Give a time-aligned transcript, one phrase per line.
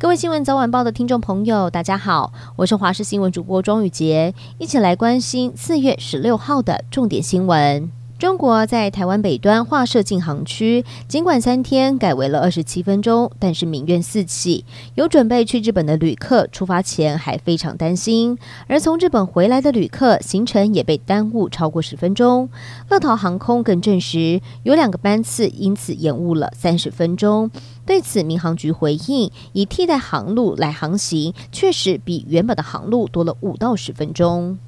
[0.00, 7.97] 各位新闻早晚报的听众朋友，大家好，我是华视新闻主播庄宇洁，一起来关心四月十六号的重点新闻。
[8.18, 14.64] 中国在台湾北端划设禁航区，尽管三天改为了二十七分钟，但是民怨四起。
[14.96, 18.36] 有准备去日本的旅客出发前还非常担心，
[18.66, 22.48] 而从日本回来的旅客行程也被耽误超过十分钟。
[22.88, 27.48] 乐桃航空更证实，有两个班次因此延误了三十分钟。
[27.86, 34.58] 对此，民航局回应，以替代航路来航行，确实比原本的航路多了五到十分钟。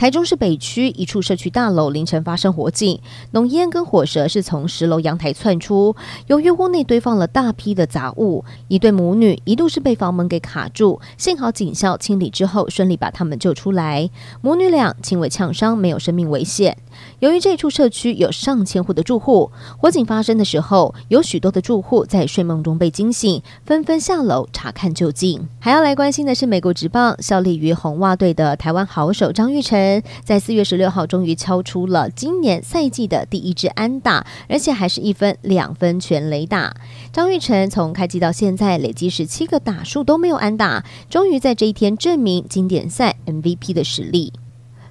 [0.00, 2.98] 台中市北区一处社区大楼凌晨发生火警，
[3.32, 5.94] 浓烟跟火舌是从十楼阳台窜出。
[6.26, 14.08] 由于屋内堆放了大批的杂物，一对母女一度是被房门给卡住，幸好警校清理之后顺利把他们救出来。
[14.40, 16.78] 母女俩轻微呛伤，没有生命危险。
[17.20, 25.48] 由于这处社区有上千户的住户，火警发生的时候，有许多的住户在睡梦中被惊醒，纷纷下楼查看究竟。
[25.58, 30.02] 还要来关心的是，美国职棒效力于红袜队的台湾好手张玉成。
[30.24, 36.74] 在四月十六号，终于敲出了今年赛季的第一支安打，而且还是一分两分全垒打。
[37.12, 44.32] 张玉成从开季到现在累计十七个打数都没有安打，终于在这一天证明经典赛 MVP 的实力。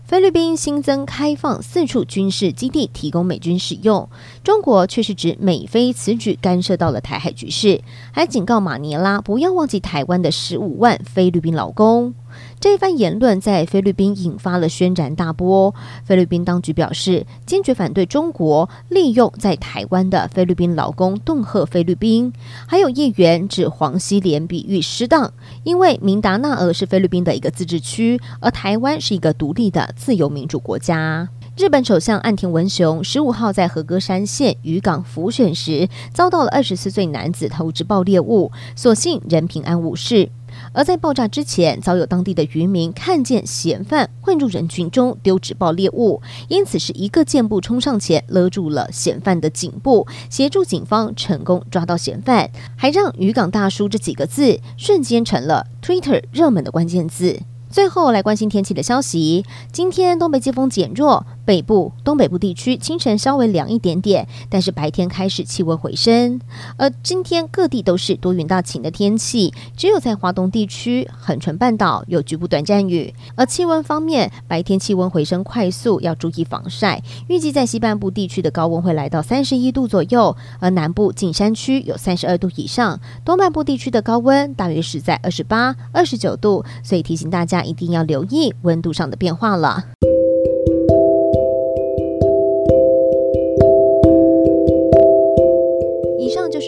[0.10, 4.10] 菲律宾新增开放四处军事基地，提供美军使用。
[4.44, 7.80] 中国却是指美菲此举干涉到了台海局势，
[8.12, 12.16] 还警告马尼拉不要忘记台湾的十五万菲律宾劳工。
[12.60, 15.74] 这一番言论在菲律宾引发了轩然大波。
[16.04, 22.32] 菲律宾当局表示，坚决反对中国利用在台湾的菲律宾劳工恫吓菲律宾。
[22.68, 25.32] 还有议员指黄溪连比喻失当，
[25.64, 31.30] 因为明达纳尔是菲律宾的一个自治区，而台湾是一个独立的自由民主国家。
[31.58, 40.30] 日本首相岸田文雄十五号在和歌山县渔港浮选时，遭到了二十四岁男子投掷爆裂物，所幸人平安无事。
[40.72, 57.40] 而在爆炸之前，早有当地的渔民看见嫌犯混入人群中丢纸爆猎物，因此是一个箭步冲上前勒住了嫌犯的颈部，协助警方成功抓到嫌犯，还让“渔港大叔”这几个字瞬间成了 Twitter 热门的关键字。
[57.72, 61.24] 最后来关心天气的消息，今天东北季风减弱。
[61.50, 66.40] 北部、东北部地区清晨稍微凉一点点，但是白天开始气温回升。
[66.78, 73.12] 而今天各地都是多云到晴的天气，只有在华东地区、恒春半岛有局部短暂雨。
[73.34, 77.02] 而气温方面，白天气温回升快速，要注意防晒。
[77.28, 83.00] 预计在西半部地区的高温会来到三十一度左右，而南部近山区有三十二度以上。
[83.26, 89.86] 东半部地区的高温大约是在二十八、二十九度，所以提醒大家一定要留意温度上的变化了。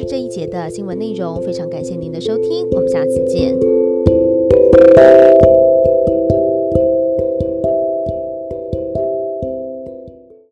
[0.07, 3.80] 这一节的新闻内容，非常感谢您的收听，我们下次见。